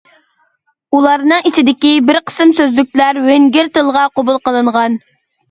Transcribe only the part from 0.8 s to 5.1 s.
ئۇلارنىڭ ئىچىدىكى بىر قىسىم سۆزلۈكلەر ۋېنگىر تىلىغا قوبۇل قىلىنغان.